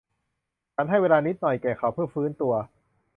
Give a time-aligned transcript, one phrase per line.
[0.75, 2.53] ฉันให้เวลานิดหน่อยแก่เขาเพื่อฟื้นตัว